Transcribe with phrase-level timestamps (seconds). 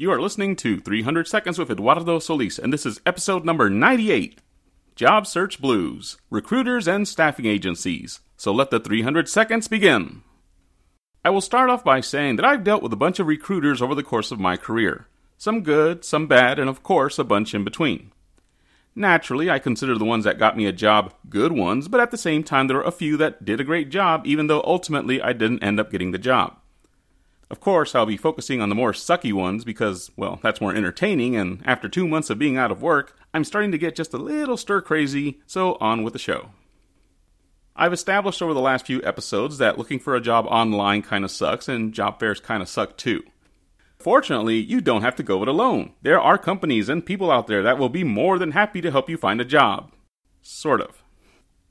[0.00, 4.40] You are listening to 300 Seconds with Eduardo Solis, and this is episode number 98
[4.94, 8.20] Job Search Blues Recruiters and Staffing Agencies.
[8.36, 10.22] So let the 300 seconds begin.
[11.24, 13.96] I will start off by saying that I've dealt with a bunch of recruiters over
[13.96, 15.08] the course of my career.
[15.36, 18.12] Some good, some bad, and of course, a bunch in between.
[18.94, 22.16] Naturally, I consider the ones that got me a job good ones, but at the
[22.16, 25.32] same time, there are a few that did a great job, even though ultimately I
[25.32, 26.57] didn't end up getting the job.
[27.50, 31.34] Of course, I'll be focusing on the more sucky ones because, well, that's more entertaining,
[31.34, 34.18] and after two months of being out of work, I'm starting to get just a
[34.18, 36.50] little stir crazy, so on with the show.
[37.74, 41.30] I've established over the last few episodes that looking for a job online kind of
[41.30, 43.22] sucks, and job fairs kind of suck too.
[43.98, 45.92] Fortunately, you don't have to go it alone.
[46.02, 49.08] There are companies and people out there that will be more than happy to help
[49.08, 49.92] you find a job.
[50.42, 51.02] Sort of.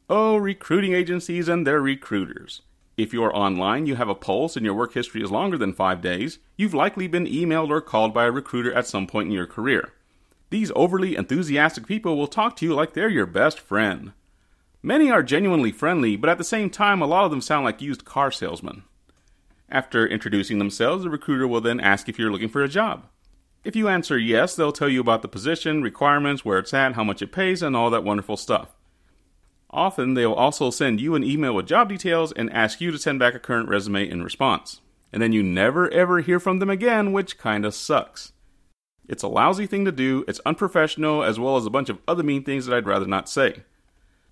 [0.09, 2.61] Oh, recruiting agencies and their recruiters.
[2.97, 6.01] If you're online, you have a pulse, and your work history is longer than five
[6.01, 9.45] days, you've likely been emailed or called by a recruiter at some point in your
[9.45, 9.93] career.
[10.49, 14.13] These overly enthusiastic people will talk to you like they're your best friend.
[14.81, 17.81] Many are genuinely friendly, but at the same time, a lot of them sound like
[17.81, 18.83] used car salesmen.
[19.69, 23.05] After introducing themselves, the recruiter will then ask if you're looking for a job.
[23.63, 27.03] If you answer yes, they'll tell you about the position, requirements, where it's at, how
[27.03, 28.76] much it pays, and all that wonderful stuff.
[29.69, 33.19] Often, they'll also send you an email with job details and ask you to send
[33.19, 34.81] back a current resume in response.
[35.11, 38.33] And then you never ever hear from them again, which kinda sucks.
[39.07, 42.23] It's a lousy thing to do, it's unprofessional, as well as a bunch of other
[42.23, 43.63] mean things that I'd rather not say.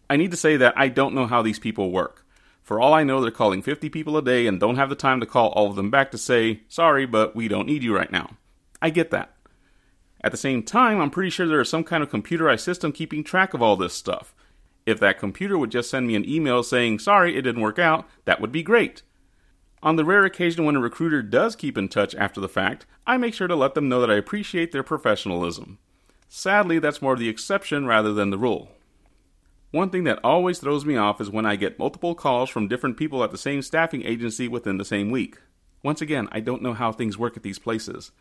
[0.10, 2.26] I need to say that I don't know how these people work.
[2.62, 5.20] For all I know, they're calling 50 people a day and don't have the time
[5.20, 8.12] to call all of them back to say, sorry, but we don't need you right
[8.12, 8.38] now.
[8.82, 9.36] I get that.
[10.24, 13.24] At the same time, I'm pretty sure there is some kind of computerized system keeping
[13.24, 14.34] track of all this stuff.
[14.86, 18.08] If that computer would just send me an email saying, sorry, it didn't work out,
[18.26, 19.02] that would be great.
[19.82, 23.18] On the rare occasion when a recruiter does keep in touch after the fact, I
[23.18, 25.80] make sure to let them know that I appreciate their professionalism.
[26.28, 28.70] Sadly, that's more the exception rather than the rule.
[29.72, 32.98] One thing that always throws me off is when I get multiple calls from different
[32.98, 35.38] people at the same staffing agency within the same week.
[35.84, 38.12] Once again, I don't know how things work at these places.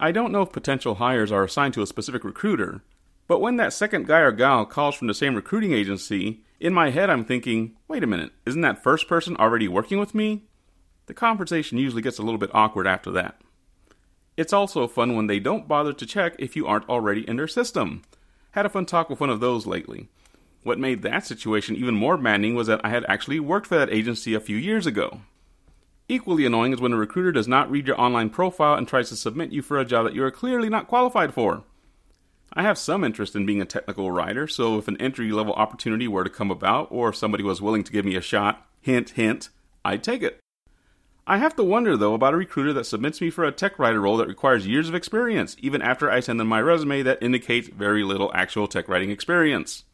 [0.00, 2.82] I don't know if potential hires are assigned to a specific recruiter,
[3.26, 6.90] but when that second guy or gal calls from the same recruiting agency, in my
[6.90, 10.44] head I'm thinking, wait a minute, isn't that first person already working with me?
[11.06, 13.40] The conversation usually gets a little bit awkward after that.
[14.36, 17.48] It's also fun when they don't bother to check if you aren't already in their
[17.48, 18.02] system.
[18.52, 20.08] Had a fun talk with one of those lately.
[20.62, 23.92] What made that situation even more maddening was that I had actually worked for that
[23.92, 25.20] agency a few years ago.
[26.08, 29.16] Equally annoying is when a recruiter does not read your online profile and tries to
[29.16, 31.64] submit you for a job that you are clearly not qualified for.
[32.52, 36.06] I have some interest in being a technical writer, so if an entry level opportunity
[36.06, 39.10] were to come about, or if somebody was willing to give me a shot, hint,
[39.10, 39.48] hint,
[39.84, 40.38] I'd take it.
[41.26, 44.00] I have to wonder, though, about a recruiter that submits me for a tech writer
[44.00, 47.68] role that requires years of experience, even after I send them my resume that indicates
[47.68, 49.84] very little actual tech writing experience.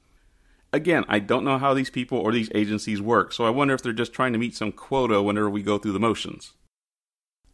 [0.73, 3.83] Again, I don't know how these people or these agencies work, so I wonder if
[3.83, 6.53] they're just trying to meet some quota whenever we go through the motions.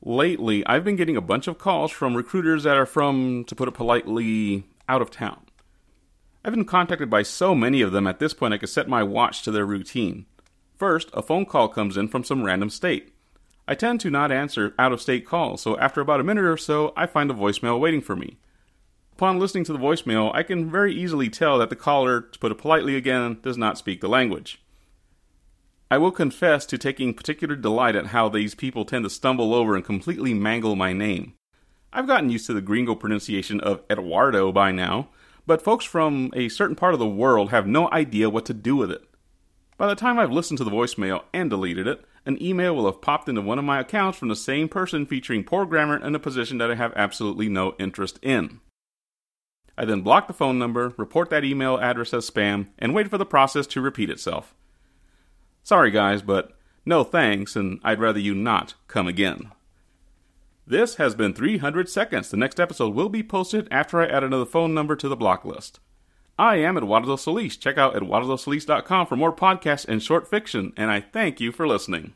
[0.03, 3.69] Lately, I've been getting a bunch of calls from recruiters that are from, to put
[3.69, 5.47] it politely, out of town.
[6.45, 9.03] I've been contacted by so many of them at this point I could set my
[9.03, 10.27] watch to their routine.
[10.77, 13.13] First, a phone call comes in from some random state.
[13.67, 16.57] I tend to not answer out of state calls, so after about a minute or
[16.57, 18.37] so, I find a voicemail waiting for me.
[19.15, 22.53] Upon listening to the voicemail, I can very easily tell that the caller, to put
[22.53, 24.61] it politely again, does not speak the language.
[25.91, 29.75] I will confess to taking particular delight at how these people tend to stumble over
[29.75, 31.35] and completely mangle my name.
[31.93, 35.09] I've gotten used to the gringo pronunciation of Eduardo by now,
[35.47, 38.77] but folks from a certain part of the world have no idea what to do
[38.77, 39.03] with it.
[39.79, 43.01] By the time I've listened to the voicemail and deleted it, an email will have
[43.01, 46.19] popped into one of my accounts from the same person featuring poor grammar and a
[46.19, 48.61] position that I have absolutely no interest in.
[49.79, 53.19] I then block the phone number, report that email address as spam, and wait for
[53.19, 54.55] the process to repeat itself.
[55.63, 59.53] Sorry, guys, but no thanks, and I'd rather you not come again.
[60.69, 62.29] This has been 300 Seconds.
[62.29, 65.45] The next episode will be posted after I add another phone number to the block
[65.45, 65.79] list.
[66.37, 67.57] I am Eduardo Solis.
[67.57, 72.15] Check out eduardosolis.com for more podcasts and short fiction, and I thank you for listening.